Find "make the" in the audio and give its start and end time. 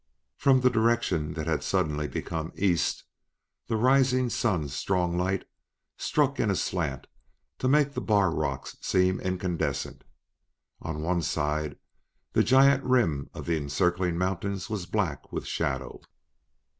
7.67-8.01